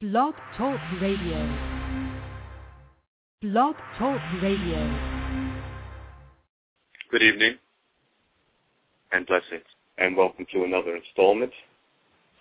Blog 0.00 0.34
Talk 0.56 0.78
Radio. 1.02 1.58
Blog 3.42 3.74
Talk 3.98 4.20
Radio. 4.40 4.96
Good 7.10 7.22
evening 7.22 7.56
and 9.10 9.26
blessings, 9.26 9.64
and 9.96 10.16
welcome 10.16 10.46
to 10.52 10.62
another 10.62 10.94
installment 10.94 11.50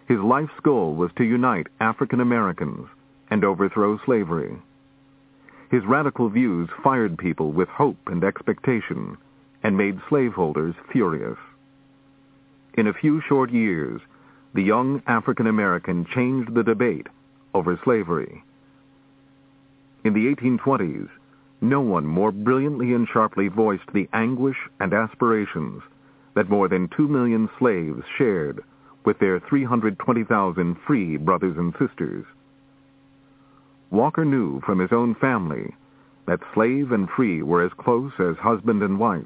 His 0.07 0.19
life's 0.19 0.59
goal 0.61 0.93
was 0.93 1.09
to 1.17 1.23
unite 1.23 1.65
African 1.79 2.21
Americans 2.21 2.87
and 3.31 3.43
overthrow 3.43 3.99
slavery. 4.05 4.55
His 5.71 5.83
radical 5.85 6.29
views 6.29 6.69
fired 6.83 7.17
people 7.17 7.51
with 7.51 7.67
hope 7.69 7.97
and 8.05 8.23
expectation 8.23 9.17
and 9.65 9.75
made 9.75 9.99
slaveholders 10.09 10.75
furious. 10.91 11.39
In 12.75 12.85
a 12.85 12.93
few 12.93 13.19
short 13.27 13.49
years, 13.49 13.99
the 14.53 14.61
young 14.61 15.01
African 15.07 15.47
American 15.47 16.05
changed 16.13 16.53
the 16.53 16.61
debate 16.61 17.07
over 17.55 17.79
slavery. 17.83 18.43
In 20.03 20.13
the 20.13 20.31
1820s, 20.35 21.09
no 21.61 21.81
one 21.81 22.05
more 22.05 22.31
brilliantly 22.31 22.93
and 22.93 23.07
sharply 23.11 23.47
voiced 23.47 23.91
the 23.91 24.07
anguish 24.13 24.57
and 24.79 24.93
aspirations 24.93 25.81
that 26.35 26.47
more 26.47 26.67
than 26.67 26.87
two 26.95 27.07
million 27.07 27.49
slaves 27.57 28.03
shared 28.19 28.61
with 29.03 29.17
their 29.17 29.39
320,000 29.39 30.75
free 30.85 31.17
brothers 31.17 31.57
and 31.57 31.73
sisters. 31.79 32.23
Walker 33.89 34.25
knew 34.25 34.61
from 34.63 34.77
his 34.77 34.91
own 34.91 35.15
family 35.15 35.73
that 36.27 36.39
slave 36.53 36.91
and 36.91 37.09
free 37.09 37.41
were 37.41 37.65
as 37.65 37.71
close 37.79 38.11
as 38.19 38.35
husband 38.37 38.83
and 38.83 38.99
wife. 38.99 39.25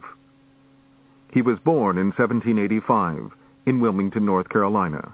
He 1.31 1.41
was 1.41 1.59
born 1.59 1.97
in 1.97 2.07
1785 2.07 3.31
in 3.65 3.79
Wilmington, 3.79 4.25
North 4.25 4.49
Carolina, 4.49 5.13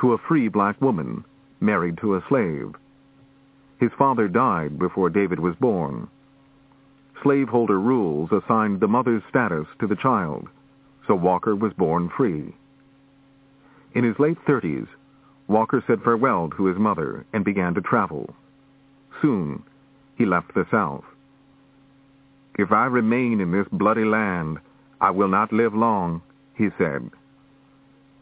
to 0.00 0.12
a 0.12 0.18
free 0.18 0.48
black 0.48 0.80
woman 0.80 1.24
married 1.60 1.98
to 1.98 2.16
a 2.16 2.24
slave. 2.28 2.74
His 3.78 3.90
father 3.96 4.28
died 4.28 4.78
before 4.78 5.10
David 5.10 5.38
was 5.38 5.54
born. 5.56 6.08
Slaveholder 7.22 7.80
rules 7.80 8.30
assigned 8.32 8.80
the 8.80 8.88
mother's 8.88 9.22
status 9.28 9.66
to 9.78 9.86
the 9.86 9.96
child, 9.96 10.48
so 11.06 11.14
Walker 11.14 11.54
was 11.54 11.72
born 11.74 12.10
free. 12.16 12.54
In 13.94 14.04
his 14.04 14.18
late 14.18 14.38
30s, 14.46 14.88
Walker 15.46 15.82
said 15.86 16.02
farewell 16.02 16.50
to 16.56 16.66
his 16.66 16.78
mother 16.78 17.24
and 17.32 17.44
began 17.44 17.74
to 17.74 17.80
travel. 17.80 18.34
Soon, 19.22 19.62
he 20.16 20.24
left 20.24 20.54
the 20.54 20.66
South. 20.70 21.04
If 22.58 22.72
I 22.72 22.86
remain 22.86 23.40
in 23.40 23.52
this 23.52 23.68
bloody 23.70 24.04
land, 24.04 24.58
I 25.00 25.10
will 25.10 25.28
not 25.28 25.52
live 25.52 25.74
long, 25.74 26.22
he 26.54 26.68
said. 26.78 27.10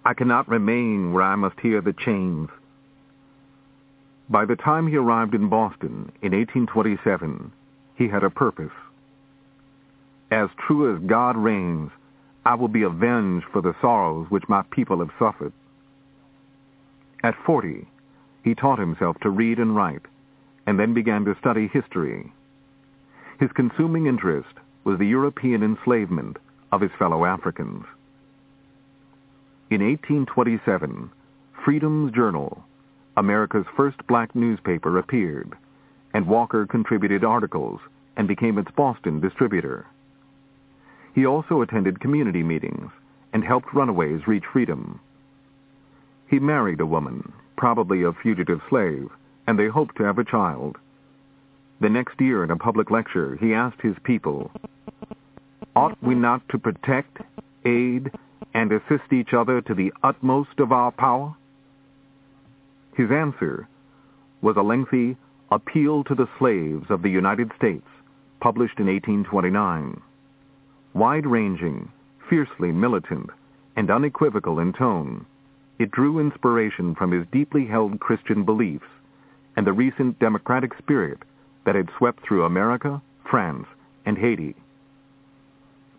I 0.04 0.14
cannot 0.14 0.48
remain 0.48 1.12
where 1.12 1.22
I 1.22 1.36
must 1.36 1.60
hear 1.60 1.80
the 1.80 1.92
chains. 1.92 2.48
By 4.28 4.44
the 4.46 4.56
time 4.56 4.86
he 4.88 4.96
arrived 4.96 5.34
in 5.34 5.48
Boston 5.48 6.10
in 6.22 6.32
1827, 6.32 7.52
he 7.96 8.08
had 8.08 8.24
a 8.24 8.30
purpose. 8.30 8.72
As 10.30 10.48
true 10.66 10.94
as 10.94 11.02
God 11.06 11.36
reigns, 11.36 11.90
I 12.44 12.54
will 12.54 12.68
be 12.68 12.82
avenged 12.82 13.46
for 13.52 13.62
the 13.62 13.76
sorrows 13.80 14.26
which 14.30 14.48
my 14.48 14.62
people 14.70 14.98
have 14.98 15.10
suffered. 15.18 15.52
At 17.22 17.36
40, 17.46 17.86
he 18.42 18.54
taught 18.54 18.80
himself 18.80 19.16
to 19.20 19.30
read 19.30 19.58
and 19.58 19.76
write, 19.76 20.02
and 20.66 20.78
then 20.78 20.94
began 20.94 21.24
to 21.26 21.36
study 21.38 21.68
history. 21.68 22.32
His 23.38 23.52
consuming 23.52 24.06
interest 24.06 24.54
was 24.84 24.98
the 24.98 25.06
European 25.06 25.62
enslavement 25.62 26.38
of 26.72 26.80
his 26.80 26.90
fellow 26.98 27.24
Africans. 27.24 27.84
In 29.70 29.80
1827, 29.80 31.10
Freedom's 31.64 32.12
Journal, 32.12 32.64
America's 33.16 33.66
first 33.76 34.04
black 34.06 34.34
newspaper, 34.34 34.98
appeared, 34.98 35.54
and 36.14 36.26
Walker 36.26 36.66
contributed 36.66 37.24
articles 37.24 37.80
and 38.16 38.26
became 38.26 38.58
its 38.58 38.70
Boston 38.72 39.20
distributor. 39.20 39.86
He 41.14 41.26
also 41.26 41.60
attended 41.60 42.00
community 42.00 42.42
meetings 42.42 42.90
and 43.32 43.44
helped 43.44 43.72
runaways 43.74 44.26
reach 44.26 44.44
freedom. 44.52 45.00
He 46.28 46.38
married 46.38 46.80
a 46.80 46.86
woman, 46.86 47.32
probably 47.56 48.02
a 48.02 48.12
fugitive 48.12 48.60
slave, 48.68 49.08
and 49.46 49.58
they 49.58 49.68
hoped 49.68 49.96
to 49.96 50.04
have 50.04 50.18
a 50.18 50.24
child. 50.24 50.78
The 51.80 51.88
next 51.88 52.20
year 52.20 52.44
in 52.44 52.50
a 52.50 52.56
public 52.56 52.90
lecture, 52.90 53.36
he 53.40 53.54
asked 53.54 53.80
his 53.80 53.96
people, 54.04 54.50
Ought 55.74 55.96
we 56.02 56.14
not 56.14 56.46
to 56.50 56.58
protect, 56.58 57.19
aid, 57.64 58.10
and 58.52 58.72
assist 58.72 59.12
each 59.12 59.32
other 59.32 59.60
to 59.62 59.74
the 59.74 59.92
utmost 60.02 60.58
of 60.58 60.72
our 60.72 60.92
power? 60.92 61.34
His 62.94 63.10
answer 63.10 63.69
was 64.42 64.56
a 64.56 64.62
lengthy 64.62 65.16
Appeal 65.50 66.02
to 66.04 66.14
the 66.14 66.28
Slaves 66.38 66.86
of 66.88 67.02
the 67.02 67.10
United 67.10 67.52
States, 67.56 67.86
published 68.40 68.78
in 68.78 68.86
1829. 68.86 70.00
Wide-ranging, 70.94 71.92
fiercely 72.30 72.72
militant, 72.72 73.28
and 73.76 73.90
unequivocal 73.90 74.58
in 74.58 74.72
tone, 74.72 75.26
it 75.78 75.90
drew 75.90 76.20
inspiration 76.20 76.94
from 76.94 77.12
his 77.12 77.26
deeply 77.32 77.66
held 77.66 78.00
Christian 78.00 78.44
beliefs 78.44 78.86
and 79.56 79.66
the 79.66 79.75
recent 79.75 80.18
democratic 80.18 80.72
spirit 80.78 81.18
that 81.66 81.75
had 81.75 81.90
swept 81.98 82.26
through 82.26 82.44
America, 82.44 83.02
France, 83.30 83.66
and 84.06 84.16
Haiti. 84.16 84.54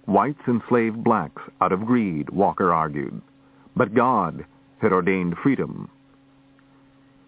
Whites 0.05 0.41
enslaved 0.47 1.03
blacks 1.03 1.41
out 1.61 1.71
of 1.71 1.85
greed, 1.85 2.29
Walker 2.29 2.73
argued, 2.73 3.21
but 3.75 3.93
God 3.93 4.45
had 4.79 4.91
ordained 4.91 5.37
freedom. 5.37 5.89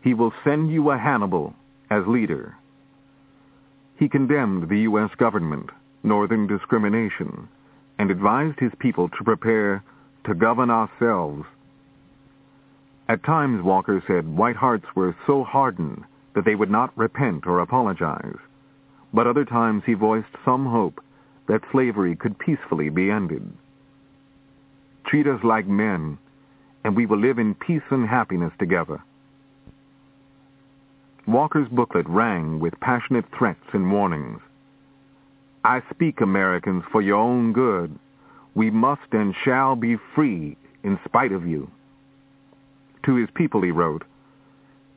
He 0.01 0.13
will 0.13 0.33
send 0.43 0.71
you 0.71 0.91
a 0.91 0.97
Hannibal 0.97 1.55
as 1.89 2.05
leader. 2.05 2.55
He 3.97 4.09
condemned 4.09 4.67
the 4.67 4.79
U.S. 4.81 5.09
government, 5.17 5.69
northern 6.03 6.47
discrimination, 6.47 7.47
and 7.97 8.11
advised 8.11 8.59
his 8.59 8.73
people 8.79 9.07
to 9.09 9.23
prepare 9.23 9.83
to 10.25 10.35
govern 10.35 10.69
ourselves. 10.69 11.45
At 13.07 13.23
times, 13.23 13.63
Walker 13.63 14.03
said, 14.05 14.27
white 14.27 14.57
hearts 14.57 14.85
were 14.95 15.15
so 15.25 15.43
hardened 15.43 16.03
that 16.33 16.43
they 16.43 16.55
would 16.55 16.71
not 16.71 16.97
repent 16.97 17.47
or 17.47 17.59
apologize. 17.59 18.37
But 19.13 19.27
other 19.27 19.45
times 19.45 19.83
he 19.85 19.93
voiced 19.93 20.35
some 20.43 20.65
hope 20.65 20.99
that 21.47 21.61
slavery 21.71 22.15
could 22.15 22.37
peacefully 22.39 22.89
be 22.89 23.11
ended. 23.11 23.47
Treat 25.05 25.27
us 25.27 25.39
like 25.43 25.67
men, 25.67 26.17
and 26.83 26.95
we 26.95 27.05
will 27.05 27.19
live 27.19 27.37
in 27.37 27.55
peace 27.55 27.83
and 27.91 28.07
happiness 28.07 28.51
together. 28.59 29.01
Walker's 31.27 31.67
booklet 31.69 32.07
rang 32.07 32.59
with 32.59 32.79
passionate 32.79 33.25
threats 33.37 33.65
and 33.73 33.91
warnings. 33.91 34.39
I 35.63 35.81
speak, 35.91 36.21
Americans, 36.21 36.83
for 36.91 37.01
your 37.01 37.17
own 37.17 37.53
good. 37.53 37.97
We 38.53 38.69
must 38.69 39.11
and 39.11 39.33
shall 39.43 39.75
be 39.75 39.97
free 40.13 40.57
in 40.83 40.99
spite 41.05 41.31
of 41.31 41.47
you. 41.47 41.69
To 43.05 43.15
his 43.15 43.29
people 43.35 43.61
he 43.61 43.71
wrote, 43.71 44.03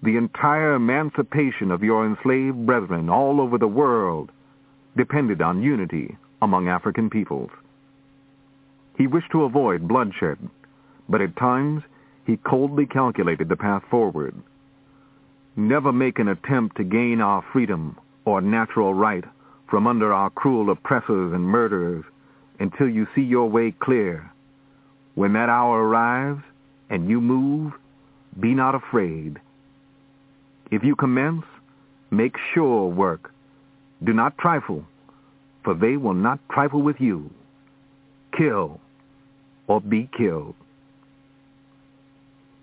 The 0.02 0.16
entire 0.16 0.74
emancipation 0.74 1.70
of 1.70 1.82
your 1.82 2.06
enslaved 2.06 2.66
brethren 2.66 3.08
all 3.08 3.40
over 3.40 3.58
the 3.58 3.66
world 3.66 4.30
depended 4.96 5.40
on 5.40 5.62
unity 5.62 6.16
among 6.43 6.69
African 6.69 7.11
peoples. 7.11 7.50
He 8.96 9.06
wished 9.06 9.31
to 9.32 9.44
avoid 9.44 9.88
bloodshed, 9.88 10.38
but 11.08 11.20
at 11.20 11.37
times 11.37 11.82
he 12.26 12.37
coldly 12.37 12.87
calculated 12.87 13.49
the 13.49 13.56
path 13.56 13.82
forward. 13.90 14.35
Never 15.56 15.93
make 15.93 16.19
an 16.19 16.29
attempt 16.29 16.76
to 16.76 16.85
gain 16.85 17.20
our 17.20 17.44
freedom 17.52 17.96
or 18.25 18.40
natural 18.40 18.94
right 18.94 19.25
from 19.70 19.87
under 19.87 20.12
our 20.12 20.31
cruel 20.31 20.70
oppressors 20.70 21.32
and 21.32 21.43
murderers 21.44 22.05
until 22.61 22.88
you 22.88 23.06
see 23.14 23.23
your 23.23 23.49
way 23.49 23.75
clear. 23.81 24.31
When 25.14 25.32
that 25.32 25.49
hour 25.49 25.82
arrives 25.82 26.43
and 26.90 27.08
you 27.08 27.20
move, 27.20 27.73
be 28.38 28.55
not 28.55 28.75
afraid. 28.75 29.38
If 30.70 30.85
you 30.85 30.94
commence, 30.96 31.44
make 32.11 32.37
sure 32.55 32.88
work. 32.88 33.32
Do 34.05 34.12
not 34.12 34.38
trifle, 34.38 34.85
for 35.68 35.74
they 35.74 35.98
will 35.98 36.14
not 36.14 36.40
trifle 36.50 36.80
with 36.80 36.96
you. 36.98 37.28
Kill 38.34 38.80
or 39.66 39.82
be 39.82 40.08
killed. 40.16 40.54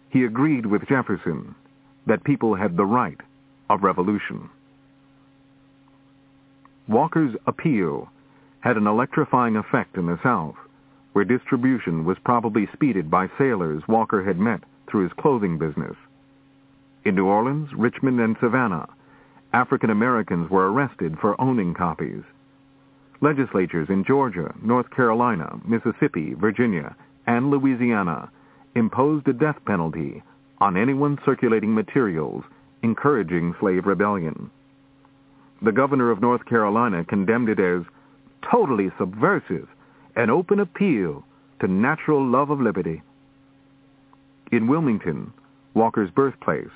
He 0.10 0.24
agreed 0.24 0.66
with 0.66 0.88
Jefferson 0.90 1.54
that 2.08 2.24
people 2.24 2.56
had 2.56 2.76
the 2.76 2.86
right 2.86 3.20
of 3.70 3.84
revolution. 3.84 4.50
Walker's 6.88 7.36
appeal 7.46 8.10
had 8.62 8.76
an 8.76 8.88
electrifying 8.88 9.56
effect 9.56 9.98
in 9.98 10.08
the 10.08 10.18
South, 10.24 10.56
where 11.14 11.26
distribution 11.26 12.06
was 12.06 12.18
probably 12.26 12.68
speeded 12.74 13.12
by 13.12 13.28
sailors 13.38 13.84
Walker 13.88 14.26
had 14.26 14.40
met 14.40 14.62
through 14.90 15.04
his 15.04 15.14
clothing 15.20 15.60
business. 15.60 15.96
In 17.06 17.14
New 17.14 17.28
Orleans, 17.28 17.70
Richmond, 17.78 18.20
and 18.20 18.36
Savannah, 18.42 18.90
African 19.54 19.92
Americans 19.92 20.50
were 20.50 20.74
arrested 20.74 21.20
for 21.22 21.40
owning 21.40 21.76
copies. 21.76 22.24
Legislatures 23.22 23.88
in 23.90 24.04
Georgia, 24.06 24.54
North 24.62 24.90
Carolina, 24.92 25.60
Mississippi, 25.66 26.34
Virginia, 26.34 26.96
and 27.28 27.50
Louisiana 27.50 28.30
imposed 28.76 29.28
a 29.28 29.34
death 29.34 29.58
penalty 29.66 30.22
on 30.60 30.78
anyone 30.78 31.18
circulating 31.26 31.74
materials 31.74 32.44
encouraging 32.84 33.56
slave 33.60 33.86
rebellion. 33.86 34.52
The 35.62 35.72
governor 35.72 36.12
of 36.12 36.22
North 36.22 36.46
Carolina 36.46 37.04
condemned 37.06 37.50
it 37.50 37.60
as 37.60 37.84
totally 38.52 38.92
subversive, 39.00 39.68
an 40.16 40.30
open 40.30 40.60
appeal 40.60 41.24
to 41.62 41.68
natural 41.68 42.26
love 42.26 42.50
of 42.50 42.60
liberty. 42.60 43.02
In 44.52 44.68
Wilmington, 44.68 45.34
Walker's 45.74 46.12
birthplace, 46.12 46.70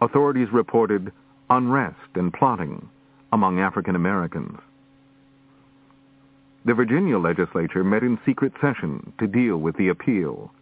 authorities 0.00 0.48
reported 0.52 1.12
unrest 1.50 2.10
and 2.14 2.32
plotting 2.32 2.88
among 3.32 3.60
African 3.60 3.94
Americans. 3.94 4.58
The 6.68 6.74
Virginia 6.74 7.18
legislature 7.18 7.82
met 7.82 8.02
in 8.02 8.20
secret 8.26 8.52
session 8.60 9.14
to 9.18 9.26
deal 9.26 9.56
with 9.56 9.74
the 9.78 9.88
appeal. 9.88 10.52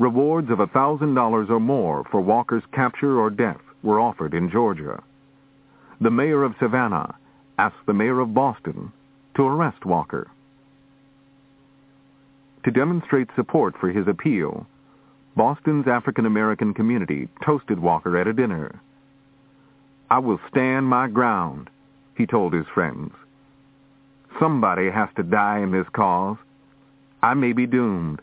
Rewards 0.00 0.50
of 0.50 0.58
$1,000 0.58 1.50
or 1.50 1.60
more 1.60 2.02
for 2.10 2.20
Walker's 2.20 2.64
capture 2.74 3.20
or 3.20 3.30
death 3.30 3.62
were 3.84 4.00
offered 4.00 4.34
in 4.34 4.50
Georgia 4.50 5.02
the 6.00 6.10
mayor 6.10 6.42
of 6.42 6.54
Savannah 6.58 7.14
asked 7.58 7.86
the 7.86 7.94
mayor 7.94 8.18
of 8.20 8.34
Boston 8.34 8.92
to 9.36 9.46
arrest 9.46 9.86
Walker. 9.86 10.28
To 12.64 12.70
demonstrate 12.70 13.28
support 13.36 13.76
for 13.78 13.90
his 13.90 14.08
appeal, 14.08 14.66
Boston's 15.36 15.86
African-American 15.86 16.74
community 16.74 17.28
toasted 17.44 17.78
Walker 17.78 18.18
at 18.18 18.26
a 18.26 18.32
dinner. 18.32 18.80
I 20.10 20.18
will 20.18 20.40
stand 20.50 20.86
my 20.86 21.06
ground, 21.08 21.70
he 22.16 22.26
told 22.26 22.52
his 22.52 22.66
friends. 22.74 23.12
Somebody 24.38 24.90
has 24.90 25.08
to 25.16 25.22
die 25.22 25.60
in 25.60 25.70
this 25.70 25.86
cause. 25.94 26.36
I 27.22 27.34
may 27.34 27.52
be 27.52 27.66
doomed, 27.66 28.20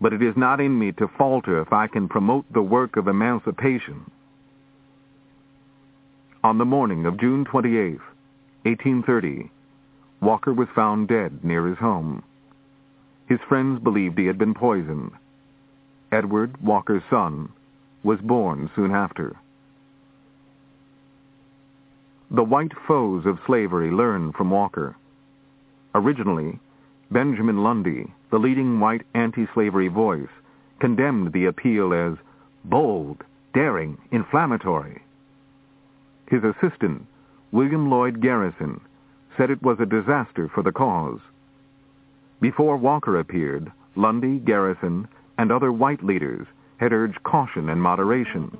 but 0.00 0.12
it 0.12 0.22
is 0.22 0.36
not 0.36 0.60
in 0.60 0.78
me 0.78 0.92
to 0.92 1.08
falter 1.18 1.60
if 1.60 1.72
I 1.72 1.88
can 1.88 2.08
promote 2.08 2.44
the 2.52 2.62
work 2.62 2.96
of 2.96 3.08
emancipation. 3.08 4.10
On 6.44 6.58
the 6.58 6.64
morning 6.64 7.06
of 7.06 7.18
June 7.18 7.44
28, 7.44 7.98
1830, 8.62 9.50
Walker 10.20 10.52
was 10.52 10.68
found 10.74 11.08
dead 11.08 11.42
near 11.42 11.66
his 11.66 11.78
home. 11.78 12.22
His 13.26 13.40
friends 13.48 13.82
believed 13.82 14.18
he 14.18 14.26
had 14.26 14.38
been 14.38 14.54
poisoned. 14.54 15.10
Edward, 16.12 16.62
Walker's 16.62 17.02
son, 17.10 17.50
was 18.02 18.20
born 18.20 18.70
soon 18.76 18.92
after. 18.92 19.36
The 22.30 22.44
white 22.44 22.72
foes 22.86 23.26
of 23.26 23.38
slavery 23.46 23.90
learned 23.90 24.34
from 24.34 24.50
Walker. 24.50 24.96
Originally, 25.94 26.58
Benjamin 27.10 27.62
Lundy, 27.62 28.12
the 28.30 28.38
leading 28.38 28.80
white 28.80 29.02
anti-slavery 29.14 29.88
voice, 29.88 30.28
condemned 30.80 31.32
the 31.32 31.44
appeal 31.46 31.94
as 31.94 32.18
bold, 32.64 33.22
daring, 33.52 33.96
inflammatory. 34.10 35.02
His 36.28 36.42
assistant, 36.42 37.06
William 37.52 37.88
Lloyd 37.88 38.20
Garrison, 38.20 38.80
said 39.36 39.50
it 39.50 39.62
was 39.62 39.78
a 39.78 39.86
disaster 39.86 40.48
for 40.48 40.62
the 40.62 40.72
cause. 40.72 41.20
Before 42.40 42.76
Walker 42.76 43.18
appeared, 43.18 43.70
Lundy, 43.94 44.38
Garrison, 44.38 45.06
and 45.38 45.52
other 45.52 45.70
white 45.70 46.02
leaders 46.02 46.46
had 46.78 46.92
urged 46.92 47.22
caution 47.22 47.68
and 47.68 47.80
moderation. 47.80 48.56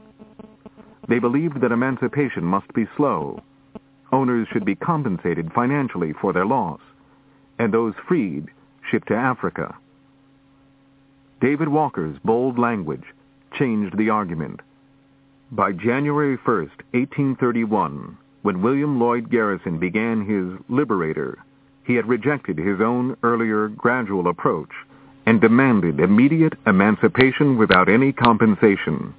They 1.08 1.18
believed 1.18 1.60
that 1.60 1.72
emancipation 1.72 2.44
must 2.44 2.72
be 2.72 2.86
slow. 2.96 3.42
Owners 4.12 4.46
should 4.52 4.64
be 4.64 4.76
compensated 4.76 5.52
financially 5.52 6.12
for 6.12 6.32
their 6.32 6.46
loss, 6.46 6.80
and 7.58 7.72
those 7.72 7.94
freed 8.06 8.46
shipped 8.90 9.08
to 9.08 9.14
Africa. 9.14 9.74
David 11.40 11.68
Walker's 11.68 12.16
bold 12.24 12.58
language 12.58 13.04
changed 13.58 13.96
the 13.96 14.10
argument. 14.10 14.60
By 15.52 15.72
January 15.72 16.36
1, 16.36 16.56
1831, 16.92 18.16
when 18.42 18.62
William 18.62 18.98
Lloyd 18.98 19.30
Garrison 19.30 19.78
began 19.78 20.26
his 20.26 20.58
Liberator, 20.68 21.38
he 21.84 21.94
had 21.94 22.08
rejected 22.08 22.58
his 22.58 22.80
own 22.80 23.16
earlier 23.22 23.68
gradual 23.68 24.28
approach 24.28 24.70
and 25.26 25.40
demanded 25.40 26.00
immediate 26.00 26.54
emancipation 26.66 27.56
without 27.56 27.88
any 27.88 28.12
compensation. 28.12 29.14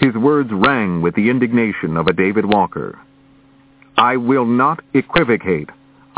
His 0.00 0.14
words 0.14 0.50
rang 0.52 1.02
with 1.02 1.14
the 1.14 1.28
indignation 1.28 1.96
of 1.96 2.06
a 2.06 2.12
David 2.12 2.46
Walker. 2.46 2.98
I 3.96 4.16
will 4.16 4.46
not 4.46 4.82
equivocate. 4.94 5.68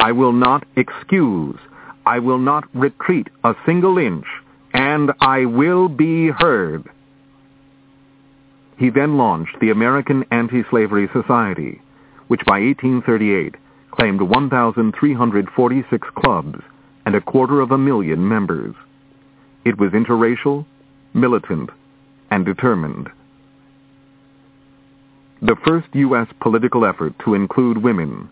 I 0.03 0.11
will 0.11 0.33
not 0.33 0.67
excuse. 0.75 1.61
I 2.05 2.19
will 2.19 2.39
not 2.39 2.65
retreat 2.75 3.29
a 3.45 3.55
single 3.65 3.99
inch, 3.99 4.27
and 4.75 5.13
I 5.21 5.45
will 5.45 5.89
be 5.89 6.27
heard. 6.27 6.89
He 8.77 8.91
then 8.91 9.17
launched 9.17 9.61
the 9.61 9.71
American 9.71 10.25
Anti-Slavery 10.33 11.09
Society, 11.13 11.81
which 12.27 12.45
by 12.45 12.59
1838 12.59 13.55
claimed 13.93 14.23
1,346 14.23 16.09
clubs 16.17 16.59
and 17.07 17.15
a 17.15 17.21
quarter 17.21 17.61
of 17.61 17.71
a 17.71 17.79
million 17.79 18.29
members. 18.29 18.75
It 19.65 19.79
was 19.79 19.93
interracial, 19.93 20.67
militant, 21.15 21.71
and 22.29 22.45
determined. 22.45 23.09
The 25.43 25.55
first 25.65 25.95
U.S. 25.95 26.27
political 26.41 26.85
effort 26.85 27.15
to 27.25 27.35
include 27.35 27.85
women, 27.85 28.29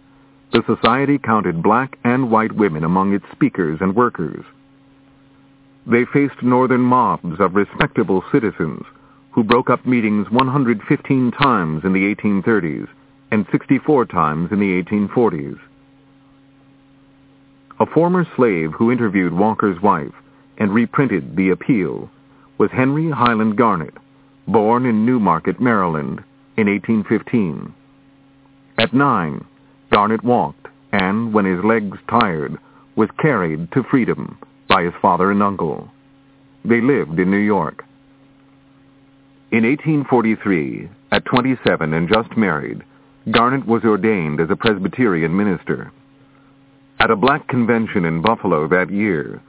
the 0.53 0.63
society 0.67 1.19
counted 1.19 1.63
black 1.63 1.99
and 2.05 2.31
white 2.31 2.53
women 2.53 2.85
among 2.85 3.13
its 3.13 3.25
speakers 3.33 3.79
and 3.81 3.95
workers. 3.95 4.45
They 5.87 6.05
faced 6.13 6.43
northern 6.43 6.81
mobs 6.81 7.41
of 7.41 7.55
respectable 7.55 8.23
citizens 8.33 8.83
who 9.33 9.45
broke 9.45 9.71
up 9.71 9.87
meetings 9.87 10.31
115 10.31 11.31
times 11.33 11.85
in 11.85 11.93
the 11.93 12.15
1830s 12.15 12.89
and 13.31 13.47
64 13.53 14.07
times 14.07 14.51
in 14.51 14.59
the 14.59 14.83
1840s. 14.83 15.59
A 17.79 17.87
former 17.87 18.27
slave 18.37 18.73
who 18.73 18.91
interviewed 18.91 19.33
Walker's 19.33 19.81
wife 19.81 20.13
and 20.59 20.75
reprinted 20.75 21.37
The 21.37 21.51
Appeal 21.51 22.11
was 22.59 22.71
Henry 22.73 23.11
Highland 23.11 23.57
Garnet, 23.57 23.95
born 24.47 24.85
in 24.85 25.07
Newmarket, 25.07 25.61
Maryland, 25.61 26.23
in 26.57 26.67
1815. 26.67 27.73
At 28.77 28.93
nine, 28.93 29.45
Garnet 29.91 30.23
walked, 30.25 30.69
and 30.93 31.33
when 31.33 31.45
his 31.45 31.65
legs 31.65 31.99
tired, 32.09 32.57
was 32.97 33.09
carried 33.19 33.71
to 33.73 33.83
freedom 33.85 34.39
by 34.69 34.83
his 34.83 34.95
father 35.01 35.31
and 35.31 35.43
uncle. 35.43 35.89
They 36.65 36.81
lived 36.81 37.19
in 37.19 37.31
New 37.31 37.39
York. 37.39 37.85
In 39.51 39.65
1843, 39.65 40.89
at 41.11 41.25
27 41.25 41.93
and 41.93 42.09
just 42.09 42.37
married, 42.37 42.83
Garnet 43.31 43.67
was 43.67 43.85
ordained 43.85 44.41
as 44.41 44.49
a 44.51 44.57
Presbyterian 44.57 45.37
minister. 45.37 45.93
At 47.01 47.11
a 47.11 47.17
black 47.17 47.49
convention 47.49 48.05
in 48.05 48.23
Buffalo 48.23 48.69
that 48.69 48.91
year, 48.91 49.41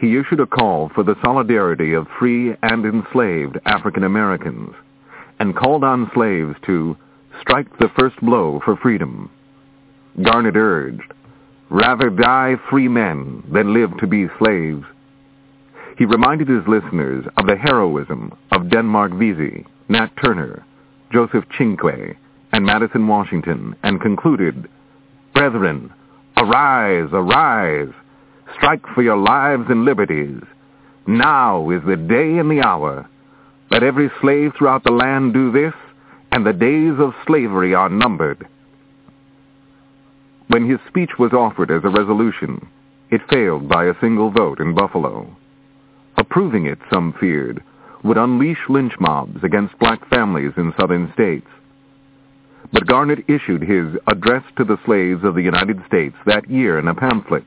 he 0.00 0.16
issued 0.16 0.40
a 0.40 0.46
call 0.46 0.90
for 0.94 1.02
the 1.02 1.16
solidarity 1.24 1.92
of 1.92 2.06
free 2.18 2.54
and 2.62 2.84
enslaved 2.84 3.58
African 3.64 4.04
Americans 4.04 4.74
and 5.40 5.56
called 5.56 5.82
on 5.82 6.10
slaves 6.14 6.54
to 6.66 6.96
strike 7.40 7.78
the 7.78 7.90
first 7.98 8.20
blow 8.20 8.60
for 8.64 8.76
freedom. 8.76 9.30
Garnet 10.22 10.56
urged, 10.56 11.12
Rather 11.70 12.08
die 12.08 12.54
free 12.70 12.88
men 12.88 13.42
than 13.52 13.74
live 13.74 13.90
to 13.98 14.06
be 14.06 14.26
slaves. 14.38 14.84
He 15.98 16.06
reminded 16.06 16.48
his 16.48 16.66
listeners 16.66 17.26
of 17.36 17.46
the 17.46 17.56
heroism 17.56 18.32
of 18.52 18.70
Denmark 18.70 19.12
Vesey, 19.12 19.66
Nat 19.88 20.10
Turner, 20.22 20.64
Joseph 21.12 21.44
Cinque, 21.58 22.16
and 22.52 22.64
Madison 22.64 23.06
Washington, 23.06 23.76
and 23.82 24.00
concluded, 24.00 24.68
Brethren, 25.34 25.92
arise, 26.38 27.08
arise, 27.12 27.92
strike 28.56 28.86
for 28.94 29.02
your 29.02 29.18
lives 29.18 29.64
and 29.68 29.84
liberties. 29.84 30.40
Now 31.06 31.70
is 31.70 31.82
the 31.86 31.96
day 31.96 32.38
and 32.38 32.50
the 32.50 32.62
hour. 32.62 33.08
Let 33.70 33.82
every 33.82 34.10
slave 34.22 34.52
throughout 34.56 34.84
the 34.84 34.90
land 34.90 35.34
do 35.34 35.52
this, 35.52 35.74
and 36.32 36.46
the 36.46 36.52
days 36.54 36.94
of 36.98 37.12
slavery 37.26 37.74
are 37.74 37.90
numbered. 37.90 38.46
When 40.48 40.68
his 40.68 40.80
speech 40.88 41.18
was 41.18 41.34
offered 41.34 41.70
as 41.70 41.84
a 41.84 41.90
resolution, 41.90 42.66
it 43.10 43.20
failed 43.30 43.68
by 43.68 43.84
a 43.84 43.98
single 44.00 44.30
vote 44.30 44.60
in 44.60 44.74
Buffalo. 44.74 45.36
Approving 46.16 46.64
it, 46.64 46.78
some 46.92 47.14
feared, 47.20 47.62
would 48.02 48.16
unleash 48.16 48.68
lynch 48.68 48.94
mobs 48.98 49.44
against 49.44 49.78
black 49.78 50.08
families 50.08 50.52
in 50.56 50.72
southern 50.78 51.12
states. 51.12 51.46
But 52.72 52.86
Garnet 52.86 53.24
issued 53.28 53.62
his 53.62 53.94
Address 54.06 54.42
to 54.56 54.64
the 54.64 54.78
Slaves 54.86 55.22
of 55.22 55.34
the 55.34 55.42
United 55.42 55.82
States 55.86 56.16
that 56.24 56.50
year 56.50 56.78
in 56.78 56.88
a 56.88 56.94
pamphlet 56.94 57.46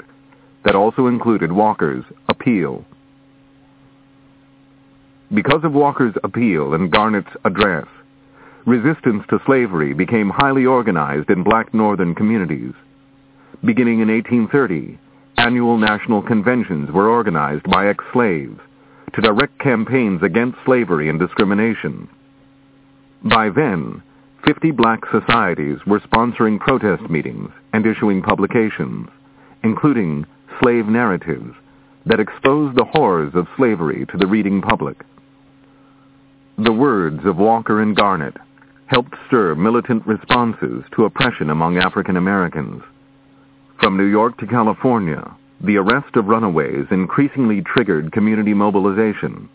that 0.63 0.75
also 0.75 1.07
included 1.07 1.51
Walker's 1.51 2.05
appeal. 2.29 2.85
Because 5.33 5.63
of 5.63 5.73
Walker's 5.73 6.15
appeal 6.23 6.73
and 6.75 6.91
Garnet's 6.91 7.35
address, 7.45 7.87
resistance 8.65 9.23
to 9.29 9.39
slavery 9.45 9.93
became 9.93 10.29
highly 10.29 10.65
organized 10.65 11.31
in 11.31 11.43
black 11.43 11.73
northern 11.73 12.13
communities. 12.13 12.73
Beginning 13.63 13.99
in 13.99 14.07
1830, 14.07 14.97
annual 15.37 15.77
national 15.77 16.23
conventions 16.23 16.89
were 16.91 17.07
organized 17.09 17.63
by 17.69 17.87
ex-slaves 17.87 18.59
to 19.13 19.21
direct 19.21 19.59
campaigns 19.59 20.23
against 20.23 20.57
slavery 20.65 21.09
and 21.09 21.19
discrimination. 21.19 22.09
By 23.23 23.49
then, 23.49 24.01
50 24.45 24.71
black 24.71 25.01
societies 25.11 25.77
were 25.85 25.99
sponsoring 25.99 26.59
protest 26.59 27.07
meetings 27.07 27.51
and 27.73 27.85
issuing 27.85 28.23
publications, 28.23 29.09
including 29.63 30.25
slave 30.59 30.87
narratives 30.87 31.53
that 32.07 32.19
exposed 32.19 32.75
the 32.75 32.85
horrors 32.85 33.33
of 33.35 33.47
slavery 33.57 34.07
to 34.07 34.17
the 34.17 34.25
reading 34.25 34.61
public. 34.61 35.05
The 36.57 36.73
words 36.73 37.25
of 37.25 37.37
Walker 37.37 37.79
and 37.79 37.95
Garnet 37.95 38.37
helped 38.87 39.13
stir 39.27 39.53
militant 39.53 40.05
responses 40.07 40.83
to 40.95 41.05
oppression 41.05 41.51
among 41.51 41.77
African 41.77 42.17
Americans. 42.17 42.81
From 43.81 43.97
New 43.97 44.05
York 44.05 44.37
to 44.37 44.45
California, 44.45 45.35
the 45.59 45.77
arrest 45.77 46.15
of 46.15 46.27
runaways 46.27 46.85
increasingly 46.91 47.63
triggered 47.63 48.11
community 48.11 48.53
mobilization. 48.53 49.49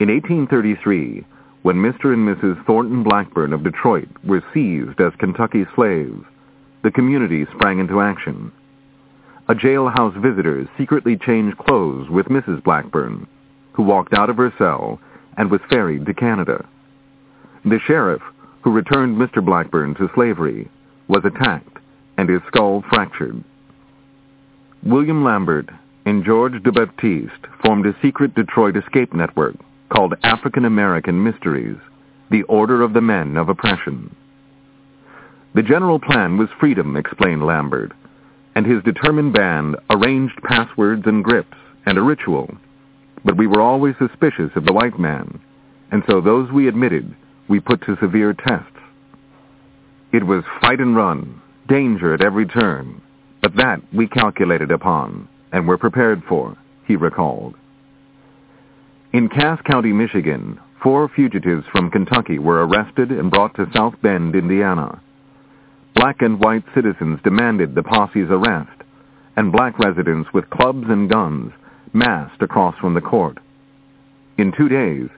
In 0.00 0.08
1833, 0.08 1.24
when 1.62 1.76
Mr. 1.76 2.12
and 2.12 2.26
Mrs. 2.26 2.66
Thornton 2.66 3.04
Blackburn 3.04 3.52
of 3.52 3.62
Detroit 3.62 4.08
were 4.24 4.42
seized 4.52 5.00
as 5.00 5.12
Kentucky 5.20 5.64
slaves, 5.76 6.24
the 6.82 6.90
community 6.90 7.46
sprang 7.54 7.78
into 7.78 8.00
action. 8.00 8.50
A 9.48 9.54
jailhouse 9.54 10.20
visitor 10.20 10.68
secretly 10.76 11.16
changed 11.16 11.56
clothes 11.56 12.10
with 12.10 12.26
Mrs. 12.26 12.64
Blackburn, 12.64 13.28
who 13.74 13.84
walked 13.84 14.12
out 14.12 14.28
of 14.28 14.38
her 14.38 14.52
cell 14.58 14.98
and 15.36 15.52
was 15.52 15.60
ferried 15.70 16.04
to 16.06 16.14
Canada. 16.14 16.68
The 17.64 17.78
sheriff, 17.86 18.22
who 18.62 18.72
returned 18.72 19.16
Mr. 19.16 19.44
Blackburn 19.44 19.94
to 19.94 20.10
slavery, 20.16 20.68
was 21.06 21.24
attacked 21.24 21.75
and 22.18 22.28
his 22.28 22.40
skull 22.48 22.82
fractured. 22.88 23.42
William 24.82 25.24
Lambert 25.24 25.68
and 26.04 26.24
George 26.24 26.62
de 26.62 26.70
Baptiste 26.70 27.46
formed 27.64 27.86
a 27.86 27.96
secret 28.00 28.34
Detroit 28.34 28.76
escape 28.76 29.12
network 29.12 29.56
called 29.88 30.14
African 30.22 30.64
American 30.64 31.22
Mysteries, 31.22 31.76
the 32.30 32.42
Order 32.44 32.82
of 32.82 32.92
the 32.92 33.00
Men 33.00 33.36
of 33.36 33.48
Oppression. 33.48 34.14
The 35.54 35.62
general 35.62 35.98
plan 35.98 36.36
was 36.36 36.48
freedom, 36.60 36.96
explained 36.96 37.44
Lambert, 37.44 37.92
and 38.54 38.66
his 38.66 38.82
determined 38.84 39.32
band 39.32 39.76
arranged 39.90 40.40
passwords 40.42 41.02
and 41.06 41.24
grips 41.24 41.56
and 41.86 41.98
a 41.98 42.02
ritual. 42.02 42.48
But 43.24 43.36
we 43.36 43.46
were 43.46 43.60
always 43.60 43.94
suspicious 43.98 44.50
of 44.54 44.64
the 44.64 44.72
white 44.72 44.98
man, 44.98 45.40
and 45.90 46.02
so 46.08 46.20
those 46.20 46.50
we 46.52 46.68
admitted 46.68 47.14
we 47.48 47.60
put 47.60 47.80
to 47.82 47.96
severe 48.00 48.34
tests. 48.34 48.70
It 50.12 50.24
was 50.24 50.44
fight 50.60 50.80
and 50.80 50.96
run, 50.96 51.40
danger 51.68 52.14
at 52.14 52.24
every 52.24 52.46
turn, 52.46 53.00
but 53.42 53.56
that 53.56 53.80
we 53.92 54.06
calculated 54.06 54.70
upon 54.70 55.28
and 55.52 55.66
were 55.66 55.78
prepared 55.78 56.22
for, 56.28 56.56
he 56.86 56.96
recalled. 56.96 57.54
In 59.12 59.28
Cass 59.28 59.60
County, 59.62 59.92
Michigan, 59.92 60.60
four 60.82 61.08
fugitives 61.08 61.64
from 61.72 61.90
Kentucky 61.90 62.38
were 62.38 62.66
arrested 62.66 63.10
and 63.10 63.30
brought 63.30 63.54
to 63.56 63.70
South 63.74 63.94
Bend, 64.02 64.34
Indiana. 64.34 65.00
Black 65.94 66.20
and 66.20 66.38
white 66.38 66.64
citizens 66.74 67.18
demanded 67.24 67.74
the 67.74 67.82
posse's 67.82 68.28
arrest, 68.30 68.82
and 69.36 69.52
black 69.52 69.78
residents 69.78 70.28
with 70.34 70.50
clubs 70.50 70.84
and 70.88 71.08
guns 71.08 71.52
massed 71.92 72.42
across 72.42 72.76
from 72.78 72.94
the 72.94 73.00
court. 73.00 73.38
In 74.38 74.52
two 74.52 74.68
days, 74.68 75.08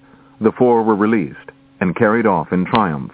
the 0.40 0.52
four 0.52 0.84
were 0.84 0.94
released 0.94 1.50
and 1.80 1.96
carried 1.96 2.26
off 2.26 2.52
in 2.52 2.64
triumph. 2.64 3.12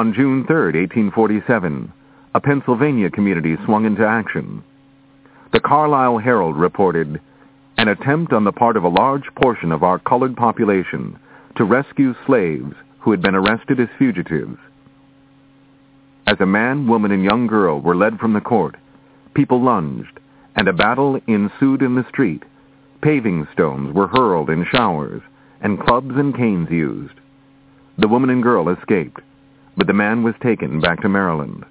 On 0.00 0.14
June 0.14 0.46
3, 0.46 0.56
1847, 0.56 1.92
a 2.34 2.40
Pennsylvania 2.40 3.10
community 3.10 3.56
swung 3.66 3.84
into 3.84 4.02
action. 4.02 4.64
The 5.52 5.60
Carlisle 5.60 6.16
Herald 6.16 6.56
reported, 6.56 7.20
an 7.76 7.88
attempt 7.88 8.32
on 8.32 8.44
the 8.44 8.50
part 8.50 8.78
of 8.78 8.84
a 8.84 8.88
large 8.88 9.26
portion 9.34 9.70
of 9.70 9.82
our 9.82 9.98
colored 9.98 10.38
population 10.38 11.18
to 11.58 11.64
rescue 11.64 12.14
slaves 12.26 12.72
who 13.00 13.10
had 13.10 13.20
been 13.20 13.34
arrested 13.34 13.78
as 13.78 13.90
fugitives. 13.98 14.56
As 16.26 16.40
a 16.40 16.46
man, 16.46 16.88
woman, 16.88 17.12
and 17.12 17.22
young 17.22 17.46
girl 17.46 17.78
were 17.78 17.94
led 17.94 18.18
from 18.18 18.32
the 18.32 18.40
court, 18.40 18.76
people 19.34 19.62
lunged, 19.62 20.18
and 20.56 20.66
a 20.66 20.72
battle 20.72 21.20
ensued 21.26 21.82
in 21.82 21.94
the 21.94 22.08
street. 22.08 22.44
Paving 23.02 23.46
stones 23.52 23.94
were 23.94 24.08
hurled 24.08 24.48
in 24.48 24.64
showers, 24.72 25.20
and 25.60 25.78
clubs 25.78 26.14
and 26.16 26.34
canes 26.34 26.70
used. 26.70 27.20
The 27.98 28.08
woman 28.08 28.30
and 28.30 28.42
girl 28.42 28.70
escaped, 28.70 29.20
but 29.80 29.86
the 29.86 29.94
man 29.94 30.22
was 30.22 30.34
taken 30.42 30.78
back 30.78 31.00
to 31.00 31.08
Maryland. 31.08 31.64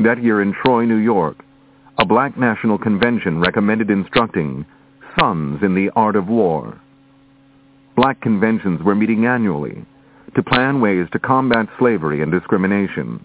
That 0.00 0.20
year 0.20 0.42
in 0.42 0.52
Troy, 0.52 0.86
New 0.86 0.96
York, 0.96 1.36
a 1.98 2.04
black 2.04 2.36
national 2.36 2.78
convention 2.78 3.38
recommended 3.38 3.90
instructing 3.90 4.66
sons 5.16 5.60
in 5.62 5.76
the 5.76 5.88
art 5.94 6.16
of 6.16 6.26
war. 6.26 6.80
Black 7.94 8.20
conventions 8.20 8.82
were 8.82 8.96
meeting 8.96 9.24
annually 9.24 9.86
to 10.34 10.42
plan 10.42 10.80
ways 10.80 11.06
to 11.12 11.20
combat 11.20 11.68
slavery 11.78 12.22
and 12.22 12.32
discrimination. 12.32 13.24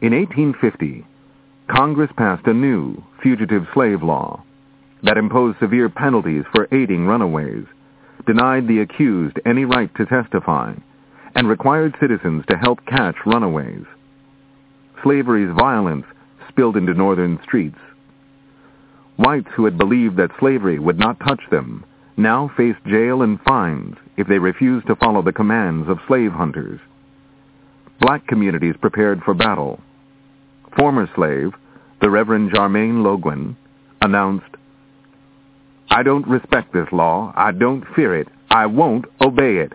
In 0.00 0.12
1850, 0.12 1.06
Congress 1.70 2.10
passed 2.16 2.48
a 2.48 2.52
new 2.52 3.00
fugitive 3.22 3.62
slave 3.72 4.02
law 4.02 4.42
that 5.04 5.16
imposed 5.16 5.60
severe 5.60 5.88
penalties 5.88 6.42
for 6.52 6.66
aiding 6.72 7.06
runaways, 7.06 7.64
denied 8.26 8.66
the 8.66 8.80
accused 8.80 9.38
any 9.46 9.64
right 9.64 9.94
to 9.94 10.04
testify, 10.04 10.74
and 11.34 11.48
required 11.48 11.94
citizens 12.00 12.44
to 12.48 12.56
help 12.56 12.84
catch 12.86 13.16
runaways. 13.26 13.84
Slavery's 15.02 15.54
violence 15.56 16.04
spilled 16.48 16.76
into 16.76 16.94
northern 16.94 17.38
streets. 17.42 17.78
Whites 19.16 19.48
who 19.56 19.64
had 19.64 19.78
believed 19.78 20.16
that 20.16 20.30
slavery 20.38 20.78
would 20.78 20.98
not 20.98 21.18
touch 21.20 21.40
them 21.50 21.84
now 22.16 22.50
faced 22.56 22.84
jail 22.84 23.22
and 23.22 23.40
fines 23.42 23.96
if 24.16 24.26
they 24.26 24.38
refused 24.38 24.86
to 24.88 24.96
follow 24.96 25.22
the 25.22 25.32
commands 25.32 25.88
of 25.88 25.98
slave 26.08 26.32
hunters. 26.32 26.80
black 28.00 28.26
communities 28.26 28.74
prepared 28.80 29.20
for 29.24 29.34
battle. 29.34 29.80
Former 30.76 31.08
slave, 31.14 31.52
the 32.00 32.10
Reverend 32.10 32.52
Jermain 32.52 33.02
Loguen, 33.02 33.56
announced, 34.00 34.56
I 35.90 36.02
don't 36.02 36.26
respect 36.28 36.72
this 36.72 36.86
law. 36.92 37.32
I 37.36 37.52
don't 37.52 37.84
fear 37.96 38.14
it. 38.14 38.28
I 38.50 38.66
won't 38.66 39.06
obey 39.20 39.56
it. 39.56 39.72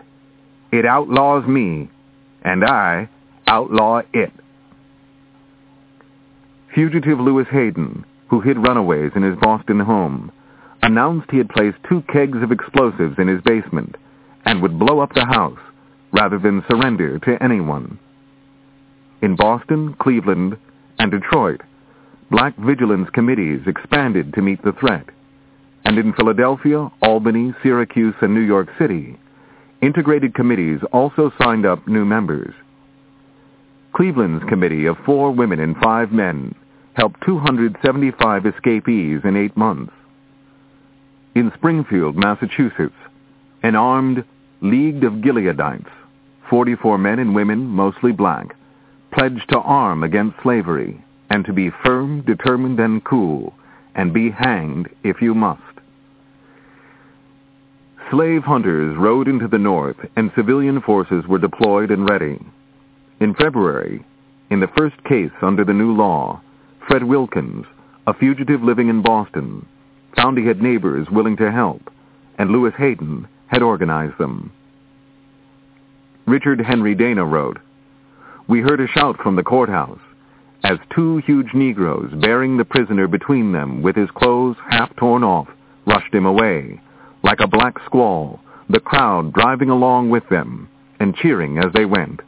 It 0.74 0.84
outlaws 0.84 1.46
me, 1.46 1.88
and 2.42 2.64
I 2.64 3.08
outlaw 3.46 4.02
it. 4.12 4.32
Fugitive 6.74 7.20
Lewis 7.20 7.46
Hayden, 7.52 8.04
who 8.28 8.40
hid 8.40 8.56
runaways 8.56 9.12
in 9.14 9.22
his 9.22 9.38
Boston 9.40 9.78
home, 9.78 10.32
announced 10.82 11.30
he 11.30 11.38
had 11.38 11.48
placed 11.48 11.76
two 11.88 12.02
kegs 12.12 12.38
of 12.42 12.50
explosives 12.50 13.14
in 13.20 13.28
his 13.28 13.40
basement 13.42 13.94
and 14.46 14.60
would 14.62 14.76
blow 14.76 14.98
up 14.98 15.14
the 15.14 15.24
house 15.24 15.60
rather 16.12 16.40
than 16.40 16.64
surrender 16.68 17.20
to 17.20 17.40
anyone. 17.40 17.96
In 19.22 19.36
Boston, 19.36 19.94
Cleveland, 20.00 20.56
and 20.98 21.12
Detroit, 21.12 21.60
black 22.32 22.56
vigilance 22.56 23.08
committees 23.10 23.60
expanded 23.68 24.34
to 24.34 24.42
meet 24.42 24.60
the 24.64 24.72
threat. 24.72 25.06
And 25.84 25.98
in 25.98 26.14
Philadelphia, 26.14 26.90
Albany, 27.00 27.54
Syracuse, 27.62 28.16
and 28.20 28.34
New 28.34 28.40
York 28.40 28.70
City, 28.76 29.20
integrated 29.84 30.34
committees 30.34 30.80
also 30.92 31.30
signed 31.40 31.66
up 31.66 31.86
new 31.86 32.04
members. 32.04 32.54
Cleveland's 33.94 34.44
committee 34.48 34.86
of 34.86 34.96
four 35.04 35.30
women 35.30 35.60
and 35.60 35.76
five 35.76 36.10
men 36.10 36.54
helped 36.94 37.20
275 37.24 38.46
escapees 38.46 39.20
in 39.24 39.36
eight 39.36 39.56
months. 39.56 39.92
In 41.34 41.52
Springfield, 41.56 42.16
Massachusetts, 42.16 42.94
an 43.62 43.74
armed 43.74 44.24
League 44.60 45.04
of 45.04 45.14
Gileadites, 45.14 45.90
44 46.48 46.98
men 46.98 47.18
and 47.18 47.34
women, 47.34 47.66
mostly 47.66 48.12
black, 48.12 48.56
pledged 49.12 49.48
to 49.50 49.58
arm 49.58 50.02
against 50.02 50.40
slavery 50.42 51.04
and 51.30 51.44
to 51.44 51.52
be 51.52 51.70
firm, 51.84 52.22
determined, 52.22 52.78
and 52.78 53.04
cool, 53.04 53.52
and 53.94 54.12
be 54.12 54.30
hanged 54.30 54.88
if 55.02 55.20
you 55.20 55.34
must. 55.34 55.73
Slave 58.10 58.42
hunters 58.42 58.96
rode 58.96 59.28
into 59.28 59.48
the 59.48 59.58
north, 59.58 59.96
and 60.16 60.30
civilian 60.36 60.80
forces 60.80 61.26
were 61.26 61.38
deployed 61.38 61.90
and 61.90 62.08
ready. 62.08 62.38
In 63.20 63.34
February, 63.34 64.04
in 64.50 64.60
the 64.60 64.70
first 64.76 65.02
case 65.04 65.30
under 65.42 65.64
the 65.64 65.72
new 65.72 65.92
law, 65.92 66.40
Fred 66.86 67.04
Wilkins, 67.04 67.64
a 68.06 68.14
fugitive 68.14 68.62
living 68.62 68.88
in 68.88 69.02
Boston, 69.02 69.66
found 70.16 70.36
he 70.36 70.46
had 70.46 70.62
neighbors 70.62 71.08
willing 71.10 71.36
to 71.38 71.50
help, 71.50 71.90
and 72.38 72.50
Lewis 72.50 72.74
Hayden 72.76 73.26
had 73.46 73.62
organized 73.62 74.18
them. 74.18 74.52
Richard 76.26 76.60
Henry 76.60 76.94
Dana 76.94 77.24
wrote, 77.24 77.58
We 78.48 78.60
heard 78.60 78.80
a 78.80 78.88
shout 78.88 79.16
from 79.22 79.36
the 79.36 79.42
courthouse 79.42 80.00
as 80.64 80.78
two 80.94 81.18
huge 81.18 81.52
Negroes, 81.52 82.10
bearing 82.20 82.56
the 82.56 82.64
prisoner 82.64 83.06
between 83.06 83.52
them 83.52 83.82
with 83.82 83.94
his 83.96 84.10
clothes 84.10 84.56
half 84.70 84.94
torn 84.96 85.22
off, 85.22 85.46
rushed 85.86 86.12
him 86.12 86.24
away, 86.24 86.80
like 87.24 87.40
a 87.40 87.48
black 87.48 87.74
squall, 87.86 88.38
the 88.68 88.78
crowd 88.78 89.32
driving 89.32 89.70
along 89.70 90.10
with 90.10 90.28
them 90.28 90.68
and 91.00 91.16
cheering 91.16 91.58
as 91.58 91.72
they 91.72 91.86
went. 91.86 92.20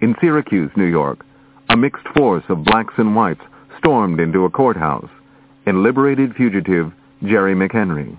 In 0.00 0.16
Syracuse, 0.20 0.70
New 0.76 0.86
York, 0.86 1.24
a 1.68 1.76
mixed 1.76 2.06
force 2.16 2.44
of 2.48 2.64
blacks 2.64 2.94
and 2.96 3.14
whites 3.14 3.42
stormed 3.78 4.18
into 4.18 4.44
a 4.44 4.50
courthouse 4.50 5.10
and 5.66 5.82
liberated 5.82 6.34
fugitive 6.34 6.90
Jerry 7.22 7.54
McHenry. 7.54 8.18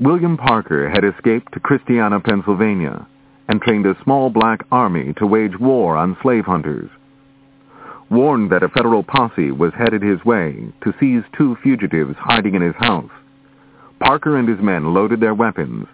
William 0.00 0.36
Parker 0.36 0.88
had 0.88 1.04
escaped 1.04 1.52
to 1.52 1.60
Christiana, 1.60 2.20
Pennsylvania, 2.20 3.06
and 3.48 3.60
trained 3.60 3.86
a 3.86 3.96
small 4.02 4.30
black 4.30 4.64
army 4.72 5.12
to 5.18 5.26
wage 5.26 5.58
war 5.58 5.96
on 5.96 6.16
slave 6.22 6.44
hunters. 6.44 6.90
Warned 8.10 8.50
that 8.50 8.62
a 8.62 8.68
federal 8.68 9.02
posse 9.02 9.50
was 9.50 9.72
headed 9.74 10.02
his 10.02 10.24
way 10.24 10.72
to 10.82 10.94
seize 11.00 11.22
two 11.36 11.56
fugitives 11.62 12.16
hiding 12.18 12.54
in 12.54 12.62
his 12.62 12.76
house, 12.76 13.10
Parker 14.00 14.36
and 14.36 14.46
his 14.46 14.60
men 14.60 14.92
loaded 14.92 15.20
their 15.20 15.34
weapons, 15.34 15.86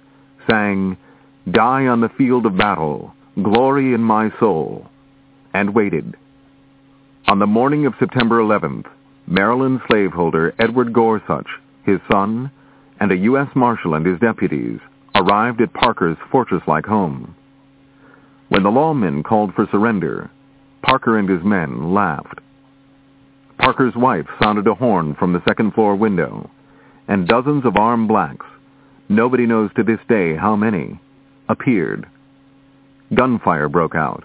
sang, 0.49 0.97
Die 1.51 1.87
on 1.87 2.01
the 2.01 2.09
field 2.11 2.45
of 2.45 2.57
battle, 2.57 3.15
glory 3.43 3.95
in 3.95 4.01
my 4.01 4.31
soul, 4.41 4.89
and 5.55 5.75
waited. 5.75 6.17
On 7.29 7.39
the 7.39 7.47
morning 7.47 7.87
of 7.87 7.95
September 7.99 8.41
11th, 8.41 8.87
Maryland 9.27 9.81
slaveholder 9.89 10.55
Edward 10.59 10.93
Gorsuch, 10.93 11.49
his 11.85 12.01
son, 12.11 12.51
and 12.99 13.13
a 13.13 13.17
U.S. 13.17 13.49
Marshal 13.55 13.95
and 13.95 14.05
his 14.05 14.19
deputies 14.19 14.81
arrived 15.15 15.61
at 15.61 15.73
Parker's 15.73 16.19
fortress-like 16.31 16.87
home. 16.87 17.35
When 18.49 18.65
the 18.65 18.71
lawmen 18.71 19.23
called 19.23 19.55
for 19.55 19.69
surrender, 19.71 20.31
Parker 20.83 21.19
and 21.19 21.29
his 21.29 21.43
men 21.43 21.93
laughed. 21.93 22.41
Parker's 23.59 23.95
wife 23.95 24.27
sounded 24.43 24.67
a 24.67 24.75
horn 24.75 25.15
from 25.15 25.33
the 25.33 25.43
second-floor 25.47 25.97
window, 25.97 26.51
and 27.09 27.29
dozens 27.29 27.65
of 27.65 27.77
armed 27.77 28.09
blacks, 28.09 28.47
nobody 29.09 29.47
knows 29.47 29.71
to 29.77 29.83
this 29.83 30.01
day 30.09 30.35
how 30.37 30.57
many, 30.57 30.99
appeared 31.49 32.07
Gunfire 33.15 33.69
broke 33.69 33.97
out, 33.97 34.25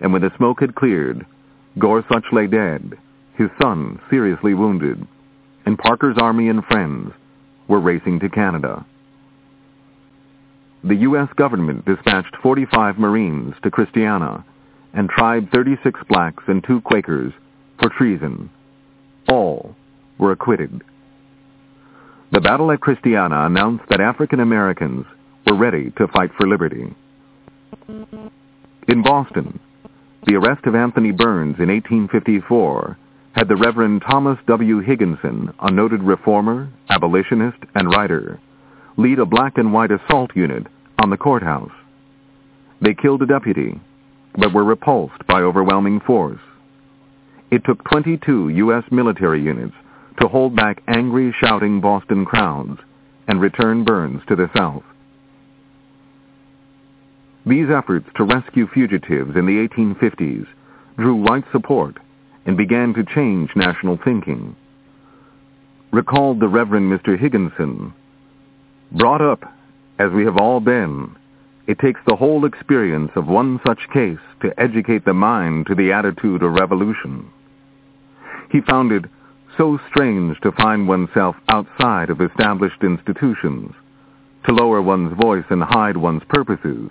and 0.00 0.12
when 0.12 0.22
the 0.22 0.32
smoke 0.36 0.60
had 0.60 0.74
cleared, 0.74 1.26
Gorsuch 1.78 2.24
lay 2.32 2.46
dead, 2.46 2.96
his 3.36 3.50
son 3.60 4.00
seriously 4.08 4.54
wounded, 4.54 5.06
and 5.66 5.78
Parker's 5.78 6.16
army 6.18 6.48
and 6.48 6.64
friends 6.64 7.12
were 7.68 7.80
racing 7.80 8.20
to 8.20 8.28
Canada. 8.28 8.84
The 10.82 10.96
U.S. 10.96 11.28
government 11.36 11.84
dispatched 11.84 12.36
45 12.42 12.98
Marines 12.98 13.54
to 13.62 13.70
Christiana 13.70 14.44
and 14.94 15.08
tried 15.08 15.50
36 15.50 16.00
blacks 16.08 16.44
and 16.46 16.64
two 16.64 16.80
Quakers 16.80 17.32
for 17.80 17.90
treason. 17.90 18.50
All 19.28 19.74
were 20.18 20.32
acquitted. 20.32 20.82
The 22.32 22.40
battle 22.40 22.70
at 22.72 22.80
Christiana 22.80 23.46
announced 23.46 23.84
that 23.90 24.00
African 24.00 24.40
Americans 24.40 25.04
were 25.46 25.56
ready 25.56 25.90
to 25.98 26.08
fight 26.08 26.30
for 26.38 26.48
liberty. 26.48 26.94
In 27.88 29.02
Boston, 29.02 29.60
the 30.26 30.36
arrest 30.36 30.64
of 30.66 30.74
Anthony 30.74 31.10
Burns 31.10 31.56
in 31.58 31.68
1854 31.68 32.96
had 33.34 33.48
the 33.48 33.56
Reverend 33.56 34.02
Thomas 34.08 34.38
W. 34.46 34.80
Higginson, 34.80 35.52
a 35.60 35.70
noted 35.70 36.02
reformer, 36.02 36.70
abolitionist, 36.88 37.58
and 37.74 37.88
writer, 37.88 38.40
lead 38.96 39.18
a 39.18 39.26
black 39.26 39.58
and 39.58 39.72
white 39.72 39.90
assault 39.90 40.30
unit 40.36 40.66
on 41.02 41.10
the 41.10 41.16
courthouse. 41.16 41.72
They 42.80 42.94
killed 42.94 43.22
a 43.22 43.26
deputy, 43.26 43.80
but 44.36 44.52
were 44.52 44.64
repulsed 44.64 45.26
by 45.26 45.40
overwhelming 45.40 46.00
force. 46.00 46.40
It 47.50 47.62
took 47.64 47.84
22 47.84 48.48
U.S. 48.48 48.84
military 48.90 49.42
units 49.42 49.74
to 50.20 50.28
hold 50.28 50.56
back 50.56 50.82
angry, 50.88 51.34
shouting 51.40 51.80
Boston 51.80 52.24
crowds 52.24 52.78
and 53.28 53.40
return 53.40 53.84
Burns 53.84 54.22
to 54.28 54.36
the 54.36 54.50
South. 54.56 54.82
These 57.46 57.68
efforts 57.70 58.06
to 58.16 58.24
rescue 58.24 58.66
fugitives 58.72 59.36
in 59.36 59.46
the 59.46 59.68
1850s 59.68 60.46
drew 60.96 61.14
white 61.14 61.44
support 61.52 61.96
and 62.46 62.56
began 62.56 62.94
to 62.94 63.04
change 63.04 63.50
national 63.54 63.98
thinking. 64.02 64.56
Recalled 65.92 66.40
the 66.40 66.48
Reverend 66.48 66.90
Mr. 66.90 67.18
Higginson, 67.18 67.92
brought 68.92 69.20
up 69.20 69.42
as 69.98 70.10
we 70.12 70.24
have 70.24 70.36
all 70.38 70.60
been, 70.60 71.14
it 71.66 71.78
takes 71.78 72.00
the 72.06 72.16
whole 72.16 72.44
experience 72.44 73.10
of 73.16 73.26
one 73.26 73.60
such 73.66 73.88
case 73.92 74.18
to 74.42 74.60
educate 74.60 75.04
the 75.04 75.14
mind 75.14 75.66
to 75.66 75.74
the 75.74 75.92
attitude 75.92 76.42
of 76.42 76.52
revolution. 76.52 77.30
He 78.50 78.60
found 78.60 78.92
it 78.92 79.04
so 79.56 79.78
strange 79.88 80.38
to 80.40 80.52
find 80.52 80.86
oneself 80.88 81.36
outside 81.48 82.10
of 82.10 82.20
established 82.20 82.82
institutions, 82.82 83.72
to 84.46 84.54
lower 84.54 84.82
one's 84.82 85.16
voice 85.20 85.44
and 85.48 85.62
hide 85.62 85.96
one's 85.96 86.22
purposes, 86.28 86.90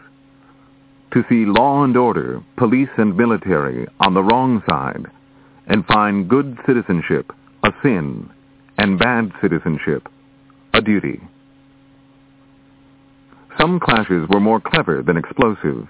to 1.11 1.23
see 1.29 1.45
law 1.45 1.83
and 1.83 1.95
order, 1.95 2.41
police 2.57 2.89
and 2.97 3.15
military 3.15 3.85
on 3.99 4.13
the 4.13 4.23
wrong 4.23 4.63
side, 4.67 5.05
and 5.67 5.85
find 5.85 6.29
good 6.29 6.57
citizenship 6.65 7.31
a 7.63 7.71
sin 7.83 8.29
and 8.77 8.99
bad 8.99 9.31
citizenship 9.41 10.09
a 10.73 10.81
duty. 10.81 11.21
Some 13.59 13.79
clashes 13.79 14.27
were 14.29 14.39
more 14.39 14.59
clever 14.59 15.01
than 15.01 15.17
explosive. 15.17 15.87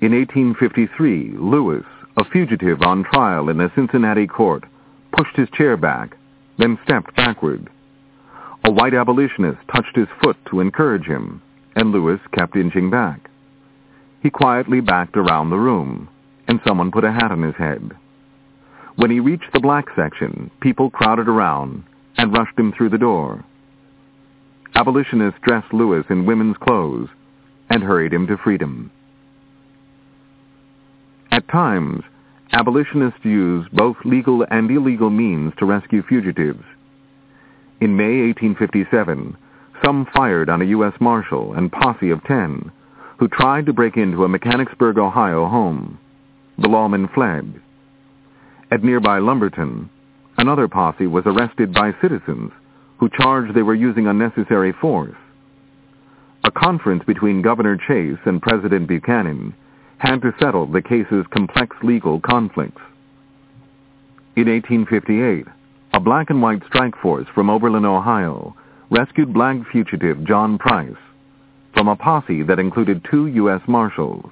In 0.00 0.12
1853, 0.12 1.34
Lewis, 1.38 1.84
a 2.16 2.24
fugitive 2.24 2.82
on 2.82 3.04
trial 3.04 3.48
in 3.48 3.60
a 3.60 3.72
Cincinnati 3.74 4.26
court, 4.26 4.64
pushed 5.12 5.36
his 5.36 5.48
chair 5.50 5.76
back, 5.76 6.16
then 6.58 6.78
stepped 6.84 7.14
backward. 7.16 7.68
A 8.64 8.70
white 8.70 8.94
abolitionist 8.94 9.58
touched 9.72 9.94
his 9.94 10.08
foot 10.22 10.36
to 10.50 10.60
encourage 10.60 11.06
him, 11.06 11.42
and 11.74 11.92
Lewis 11.92 12.20
kept 12.32 12.56
inching 12.56 12.90
back. 12.90 13.30
He 14.22 14.30
quietly 14.30 14.80
backed 14.80 15.16
around 15.16 15.50
the 15.50 15.58
room, 15.58 16.08
and 16.48 16.60
someone 16.66 16.90
put 16.90 17.04
a 17.04 17.12
hat 17.12 17.30
on 17.30 17.42
his 17.42 17.54
head. 17.56 17.92
When 18.96 19.10
he 19.10 19.20
reached 19.20 19.52
the 19.52 19.60
black 19.60 19.86
section, 19.94 20.50
people 20.60 20.90
crowded 20.90 21.28
around 21.28 21.84
and 22.16 22.36
rushed 22.36 22.58
him 22.58 22.72
through 22.72 22.90
the 22.90 22.98
door. 22.98 23.44
Abolitionists 24.74 25.40
dressed 25.42 25.72
Lewis 25.72 26.04
in 26.10 26.26
women's 26.26 26.56
clothes, 26.58 27.08
and 27.70 27.82
hurried 27.82 28.12
him 28.12 28.26
to 28.26 28.36
freedom. 28.36 28.90
At 31.30 31.48
times, 31.48 32.02
abolitionists 32.52 33.24
used 33.24 33.70
both 33.72 33.96
legal 34.04 34.46
and 34.50 34.70
illegal 34.70 35.10
means 35.10 35.52
to 35.58 35.66
rescue 35.66 36.02
fugitives. 36.02 36.64
In 37.80 37.96
May 37.96 38.22
1857, 38.28 39.36
some 39.84 40.06
fired 40.14 40.48
on 40.48 40.62
a 40.62 40.66
U.S. 40.66 40.94
Marshal 41.00 41.54
and 41.54 41.70
posse 41.70 42.10
of 42.10 42.24
ten 42.24 42.70
who 43.18 43.28
tried 43.28 43.66
to 43.66 43.72
break 43.72 43.96
into 43.96 44.24
a 44.24 44.28
Mechanicsburg, 44.28 44.98
Ohio 44.98 45.46
home. 45.46 45.98
The 46.58 46.68
lawmen 46.68 47.12
fled. 47.12 47.60
At 48.70 48.82
nearby 48.82 49.18
Lumberton, 49.18 49.88
another 50.38 50.68
posse 50.68 51.06
was 51.06 51.24
arrested 51.26 51.72
by 51.72 51.92
citizens 52.00 52.52
who 52.98 53.08
charged 53.08 53.54
they 53.54 53.62
were 53.62 53.74
using 53.74 54.06
unnecessary 54.06 54.72
force. 54.72 55.16
A 56.44 56.50
conference 56.50 57.02
between 57.06 57.42
Governor 57.42 57.76
Chase 57.76 58.18
and 58.24 58.40
President 58.40 58.86
Buchanan 58.86 59.54
had 59.98 60.22
to 60.22 60.34
settle 60.40 60.66
the 60.66 60.82
case's 60.82 61.26
complex 61.30 61.76
legal 61.82 62.20
conflicts. 62.20 62.82
In 64.36 64.48
1858, 64.48 65.46
a 65.94 66.00
black 66.00 66.30
and 66.30 66.42
white 66.42 66.62
strike 66.66 66.96
force 67.00 67.26
from 67.34 67.48
Oberlin, 67.48 67.84
Ohio, 67.84 68.54
rescued 68.90 69.32
black 69.32 69.56
fugitive 69.72 70.24
John 70.24 70.58
Price 70.58 70.96
from 71.72 71.88
a 71.88 71.96
posse 71.96 72.42
that 72.42 72.58
included 72.58 73.04
two 73.10 73.26
U.S. 73.26 73.60
Marshals. 73.66 74.30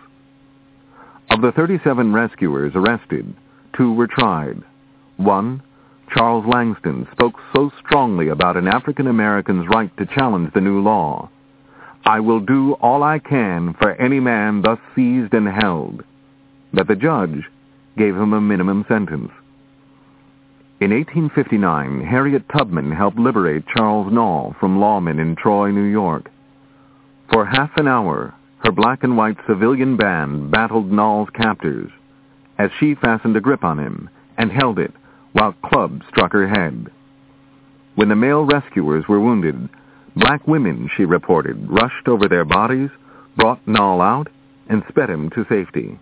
Of 1.30 1.40
the 1.40 1.52
37 1.52 2.12
rescuers 2.12 2.72
arrested, 2.74 3.34
two 3.76 3.92
were 3.92 4.06
tried. 4.06 4.62
One, 5.16 5.62
Charles 6.12 6.44
Langston, 6.46 7.06
spoke 7.12 7.34
so 7.54 7.70
strongly 7.78 8.28
about 8.28 8.56
an 8.56 8.68
African 8.68 9.06
American's 9.06 9.66
right 9.68 9.94
to 9.96 10.06
challenge 10.06 10.52
the 10.52 10.60
new 10.60 10.80
law. 10.80 11.30
I 12.04 12.20
will 12.20 12.40
do 12.40 12.74
all 12.74 13.02
I 13.02 13.18
can 13.18 13.74
for 13.74 13.92
any 13.92 14.20
man 14.20 14.62
thus 14.62 14.78
seized 14.94 15.32
and 15.32 15.48
held, 15.48 16.04
that 16.72 16.86
the 16.86 16.96
judge 16.96 17.44
gave 17.96 18.14
him 18.14 18.32
a 18.32 18.40
minimum 18.40 18.84
sentence. 18.88 19.30
In 20.80 20.90
1859, 20.90 22.04
Harriet 22.04 22.48
Tubman 22.48 22.90
helped 22.90 23.18
liberate 23.18 23.64
Charles 23.74 24.12
Nalle 24.12 24.54
from 24.60 24.78
lawmen 24.78 25.18
in 25.18 25.36
Troy, 25.36 25.70
New 25.70 25.84
York. 25.84 26.30
For 27.32 27.46
half 27.46 27.70
an 27.76 27.88
hour, 27.88 28.34
her 28.58 28.72
black 28.72 29.04
and 29.04 29.16
white 29.16 29.38
civilian 29.46 29.96
band 29.96 30.50
battled 30.50 30.90
Nalle's 30.90 31.30
captors 31.30 31.90
as 32.58 32.70
she 32.78 32.94
fastened 32.94 33.36
a 33.36 33.40
grip 33.40 33.64
on 33.64 33.78
him 33.78 34.08
and 34.36 34.50
held 34.50 34.78
it 34.78 34.92
while 35.34 35.54
clubs 35.64 36.02
struck 36.08 36.32
her 36.32 36.48
head. 36.48 36.86
When 37.96 38.08
the 38.08 38.16
male 38.16 38.44
rescuers 38.44 39.04
were 39.08 39.20
wounded, 39.20 39.68
black 40.16 40.46
women, 40.48 40.88
she 40.96 41.04
reported, 41.04 41.68
rushed 41.68 42.08
over 42.08 42.28
their 42.28 42.44
bodies, 42.44 42.90
brought 43.36 43.60
Nalle 43.66 44.00
out, 44.00 44.28
and 44.68 44.82
sped 44.88 45.10
him 45.10 45.30
to 45.30 45.44
safety. 45.48 45.98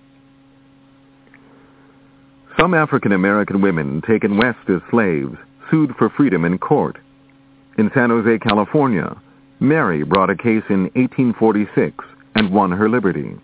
Some 2.58 2.74
African 2.74 3.12
American 3.12 3.60
women 3.60 4.02
taken 4.06 4.36
west 4.36 4.68
as 4.68 4.80
slaves 4.90 5.36
sued 5.70 5.94
for 5.96 6.10
freedom 6.10 6.44
in 6.44 6.58
court. 6.58 6.98
In 7.78 7.90
San 7.94 8.10
Jose, 8.10 8.38
California, 8.38 9.16
Mary 9.58 10.02
brought 10.02 10.30
a 10.30 10.36
case 10.36 10.64
in 10.68 10.90
1846 10.94 12.04
and 12.34 12.52
won 12.52 12.70
her 12.70 12.88
liberty. 12.88 13.34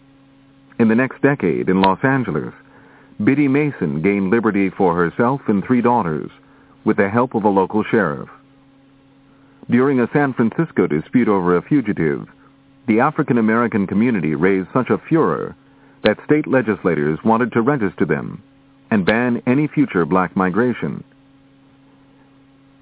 In 0.78 0.88
the 0.88 0.94
next 0.94 1.22
decade, 1.22 1.68
in 1.68 1.80
Los 1.80 1.98
Angeles, 2.04 2.52
Biddy 3.24 3.48
Mason 3.48 4.00
gained 4.00 4.30
liberty 4.30 4.70
for 4.70 4.94
herself 4.94 5.40
and 5.48 5.64
three 5.64 5.80
daughters 5.80 6.30
with 6.84 6.98
the 6.98 7.08
help 7.08 7.34
of 7.34 7.42
a 7.42 7.48
local 7.48 7.82
sheriff. 7.82 8.28
During 9.68 9.98
a 9.98 10.08
San 10.12 10.32
Francisco 10.32 10.86
dispute 10.86 11.28
over 11.28 11.56
a 11.56 11.62
fugitive, 11.62 12.28
the 12.86 13.00
African 13.00 13.36
American 13.36 13.86
community 13.88 14.34
raised 14.36 14.68
such 14.72 14.88
a 14.88 14.98
furor 14.98 15.56
that 16.04 16.18
state 16.24 16.46
legislators 16.46 17.18
wanted 17.24 17.52
to 17.52 17.60
register 17.60 18.04
them 18.04 18.42
and 18.90 19.04
ban 19.04 19.42
any 19.46 19.66
future 19.66 20.06
black 20.06 20.36
migration. 20.36 21.02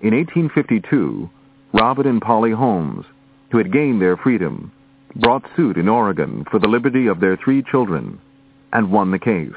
In 0.02 0.14
1852, 0.14 1.30
Robert 1.72 2.06
and 2.06 2.20
Polly 2.20 2.52
Holmes, 2.52 3.06
who 3.50 3.58
had 3.58 3.72
gained 3.72 4.02
their 4.02 4.18
freedom, 4.18 4.70
brought 5.16 5.44
suit 5.56 5.78
in 5.78 5.88
Oregon 5.88 6.44
for 6.50 6.58
the 6.58 6.68
liberty 6.68 7.06
of 7.06 7.20
their 7.20 7.36
three 7.36 7.62
children 7.62 8.20
and 8.72 8.92
won 8.92 9.10
the 9.10 9.18
case. 9.18 9.50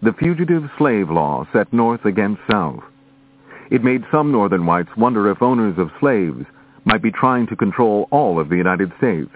The 0.00 0.12
fugitive 0.12 0.70
slave 0.78 1.10
law 1.10 1.44
set 1.52 1.72
North 1.72 2.04
against 2.04 2.40
South. 2.48 2.84
It 3.68 3.82
made 3.82 4.04
some 4.12 4.30
Northern 4.30 4.64
whites 4.64 4.96
wonder 4.96 5.28
if 5.28 5.42
owners 5.42 5.76
of 5.76 5.90
slaves 5.98 6.44
might 6.84 7.02
be 7.02 7.10
trying 7.10 7.48
to 7.48 7.56
control 7.56 8.06
all 8.12 8.38
of 8.38 8.48
the 8.48 8.56
United 8.56 8.92
States 8.96 9.30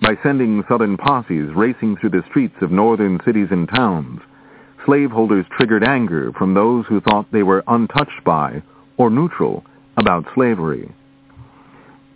by 0.00 0.16
sending 0.22 0.64
Southern 0.68 0.96
posses 0.96 1.52
racing 1.54 1.96
through 1.96 2.10
the 2.10 2.24
streets 2.30 2.56
of 2.62 2.72
northern 2.72 3.20
cities 3.26 3.48
and 3.50 3.68
towns. 3.68 4.20
Slaveholders 4.86 5.44
triggered 5.50 5.84
anger 5.84 6.32
from 6.32 6.54
those 6.54 6.86
who 6.86 7.00
thought 7.02 7.30
they 7.30 7.42
were 7.42 7.62
untouched 7.68 8.24
by 8.24 8.62
or 8.96 9.10
neutral 9.10 9.64
about 9.98 10.24
slavery. 10.34 10.90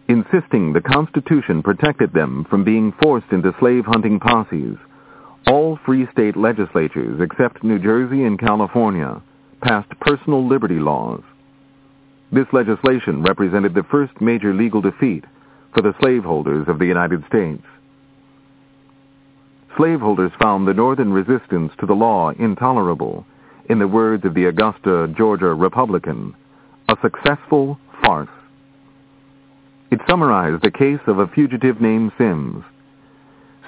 Insisting 0.09 0.72
the 0.72 0.81
Constitution 0.81 1.62
protected 1.62 2.12
them 2.14 2.46
from 2.49 2.64
being 2.64 2.92
forced 3.01 3.31
into 3.31 3.55
slave-hunting 3.61 4.20
posses, 4.20 4.79
all 5.46 5.78
free 5.85 6.06
state 6.12 6.37
legislatures 6.37 7.20
except 7.20 7.62
New 7.62 7.78
Jersey 7.78 8.24
and 8.24 8.38
California 8.38 9.22
passed 9.62 9.90
personal 10.00 10.46
liberty 10.46 10.78
laws. 10.78 11.22
This 12.32 12.46
legislation 12.52 13.22
represented 13.22 13.74
the 13.74 13.87
first 13.90 14.20
major 14.20 14.52
legal 14.52 14.80
defeat 14.80 15.24
for 15.74 15.82
the 15.82 15.94
slaveholders 16.00 16.66
of 16.68 16.78
the 16.78 16.87
United 16.87 17.24
States 17.28 17.62
slaveholders 19.76 20.32
found 20.40 20.66
the 20.66 20.74
Northern 20.74 21.12
resistance 21.12 21.72
to 21.78 21.87
the 21.87 21.94
law 21.94 22.30
intolerable, 22.30 23.26
in 23.68 23.78
the 23.78 23.88
words 23.88 24.24
of 24.24 24.35
the 24.35 24.46
Augusta, 24.46 25.12
Georgia 25.16 25.52
Republican, 25.52 26.35
a 26.88 26.96
successful 27.02 27.78
farce. 28.02 28.28
It 29.90 30.00
summarized 30.09 30.62
the 30.62 30.70
case 30.70 31.00
of 31.06 31.18
a 31.18 31.26
fugitive 31.28 31.80
named 31.80 32.12
Sims. 32.16 32.64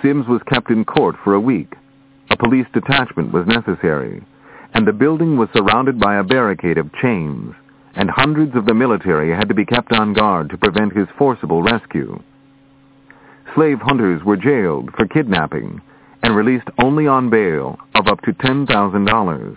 Sims 0.02 0.26
was 0.28 0.42
kept 0.46 0.70
in 0.70 0.84
court 0.84 1.16
for 1.24 1.34
a 1.34 1.40
week. 1.40 1.74
A 2.30 2.36
police 2.36 2.66
detachment 2.72 3.32
was 3.32 3.46
necessary, 3.46 4.22
and 4.74 4.86
the 4.86 4.92
building 4.92 5.36
was 5.36 5.48
surrounded 5.54 5.98
by 5.98 6.16
a 6.16 6.24
barricade 6.24 6.78
of 6.78 6.92
chains, 6.94 7.54
and 7.94 8.10
hundreds 8.10 8.54
of 8.54 8.66
the 8.66 8.74
military 8.74 9.30
had 9.30 9.48
to 9.48 9.54
be 9.54 9.64
kept 9.64 9.92
on 9.92 10.12
guard 10.12 10.50
to 10.50 10.58
prevent 10.58 10.96
his 10.96 11.08
forcible 11.16 11.62
rescue. 11.62 12.22
Slave 13.54 13.78
hunters 13.80 14.22
were 14.24 14.36
jailed 14.36 14.90
for 14.96 15.06
kidnapping 15.06 15.80
and 16.22 16.36
released 16.36 16.68
only 16.82 17.06
on 17.06 17.30
bail 17.30 17.78
of 17.94 18.06
up 18.06 18.20
to 18.22 18.32
$10,000. 18.32 19.56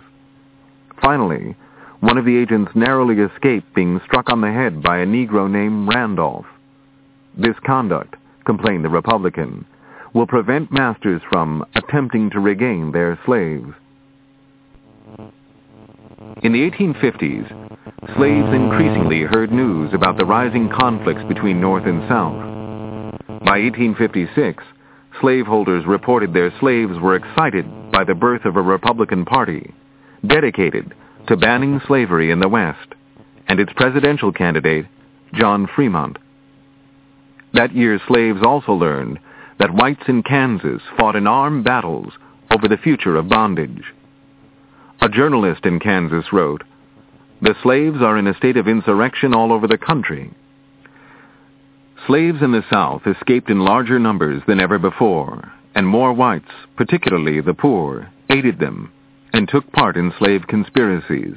Finally, 1.00 1.56
one 2.00 2.18
of 2.18 2.24
the 2.24 2.36
agents 2.36 2.72
narrowly 2.74 3.20
escaped 3.20 3.74
being 3.74 4.00
struck 4.04 4.28
on 4.30 4.40
the 4.40 4.50
head 4.50 4.82
by 4.82 4.98
a 4.98 5.06
Negro 5.06 5.50
named 5.50 5.88
Randolph. 5.88 6.46
This 7.36 7.56
conduct, 7.64 8.16
complained 8.44 8.84
the 8.84 8.88
Republican, 8.88 9.64
will 10.14 10.26
prevent 10.26 10.72
masters 10.72 11.22
from 11.30 11.64
attempting 11.74 12.30
to 12.30 12.40
regain 12.40 12.92
their 12.92 13.18
slaves. 13.24 13.72
In 16.42 16.52
the 16.52 16.70
1850s, 16.70 18.16
slaves 18.16 18.54
increasingly 18.54 19.22
heard 19.22 19.52
news 19.52 19.92
about 19.94 20.16
the 20.18 20.24
rising 20.24 20.68
conflicts 20.68 21.22
between 21.28 21.60
North 21.60 21.86
and 21.86 22.02
South. 22.08 22.36
By 23.44 23.60
1856, 23.60 24.62
slaveholders 25.20 25.86
reported 25.86 26.32
their 26.32 26.52
slaves 26.58 26.98
were 26.98 27.16
excited 27.16 27.66
by 27.92 28.04
the 28.04 28.14
birth 28.14 28.44
of 28.44 28.56
a 28.56 28.62
Republican 28.62 29.24
Party 29.24 29.72
dedicated 30.26 30.94
to 31.28 31.36
banning 31.36 31.80
slavery 31.86 32.30
in 32.30 32.40
the 32.40 32.48
West 32.48 32.94
and 33.48 33.60
its 33.60 33.72
presidential 33.74 34.32
candidate, 34.32 34.86
John 35.34 35.68
Fremont. 35.74 36.16
That 37.54 37.74
year, 37.74 38.00
slaves 38.08 38.40
also 38.44 38.72
learned 38.72 39.18
that 39.62 39.72
whites 39.72 40.02
in 40.08 40.24
Kansas 40.24 40.82
fought 40.98 41.14
in 41.14 41.28
armed 41.28 41.62
battles 41.62 42.14
over 42.50 42.66
the 42.66 42.76
future 42.76 43.14
of 43.14 43.28
bondage. 43.28 43.84
A 45.00 45.08
journalist 45.08 45.64
in 45.64 45.78
Kansas 45.78 46.32
wrote, 46.32 46.64
The 47.42 47.54
slaves 47.62 47.98
are 48.02 48.18
in 48.18 48.26
a 48.26 48.34
state 48.34 48.56
of 48.56 48.66
insurrection 48.66 49.32
all 49.32 49.52
over 49.52 49.68
the 49.68 49.78
country. 49.78 50.32
Slaves 52.08 52.42
in 52.42 52.50
the 52.50 52.64
South 52.72 53.02
escaped 53.06 53.50
in 53.50 53.60
larger 53.60 54.00
numbers 54.00 54.42
than 54.48 54.58
ever 54.58 54.80
before, 54.80 55.52
and 55.76 55.86
more 55.86 56.12
whites, 56.12 56.50
particularly 56.76 57.40
the 57.40 57.54
poor, 57.54 58.10
aided 58.30 58.58
them 58.58 58.90
and 59.32 59.48
took 59.48 59.70
part 59.70 59.96
in 59.96 60.12
slave 60.18 60.44
conspiracies. 60.48 61.36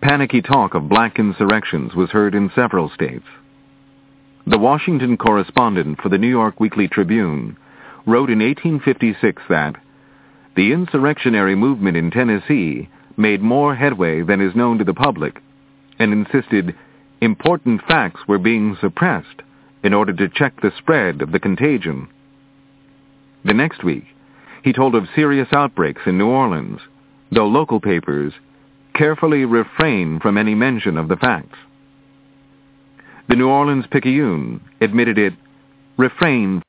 Panicky 0.00 0.42
talk 0.42 0.74
of 0.74 0.88
black 0.88 1.18
insurrections 1.18 1.92
was 1.92 2.10
heard 2.10 2.36
in 2.36 2.52
several 2.54 2.88
states. 2.88 3.26
The 4.46 4.58
Washington 4.58 5.16
correspondent 5.18 6.00
for 6.00 6.08
the 6.08 6.18
New 6.18 6.28
York 6.28 6.60
Weekly 6.60 6.88
Tribune 6.88 7.56
wrote 8.06 8.30
in 8.30 8.38
1856 8.38 9.42
that 9.50 9.76
the 10.56 10.72
insurrectionary 10.72 11.54
movement 11.54 11.96
in 11.96 12.10
Tennessee 12.10 12.88
made 13.16 13.42
more 13.42 13.74
headway 13.74 14.22
than 14.22 14.40
is 14.40 14.56
known 14.56 14.78
to 14.78 14.84
the 14.84 14.94
public, 14.94 15.42
and 15.98 16.12
insisted 16.12 16.74
important 17.20 17.82
facts 17.86 18.20
were 18.26 18.38
being 18.38 18.76
suppressed 18.80 19.42
in 19.82 19.92
order 19.92 20.12
to 20.14 20.28
check 20.28 20.58
the 20.60 20.72
spread 20.78 21.20
of 21.20 21.32
the 21.32 21.40
contagion. 21.40 22.08
The 23.44 23.54
next 23.54 23.84
week, 23.84 24.04
he 24.64 24.72
told 24.72 24.94
of 24.94 25.08
serious 25.14 25.48
outbreaks 25.52 26.02
in 26.06 26.16
New 26.16 26.28
Orleans, 26.28 26.80
though 27.30 27.46
local 27.46 27.80
papers 27.80 28.32
carefully 28.94 29.44
refrained 29.44 30.22
from 30.22 30.38
any 30.38 30.54
mention 30.54 30.96
of 30.96 31.08
the 31.08 31.16
facts. 31.16 31.58
The 33.28 33.36
New 33.36 33.48
Orleans 33.48 33.84
Picayune 33.90 34.60
admitted 34.80 35.18
it 35.18 35.34
refrained 35.96 36.62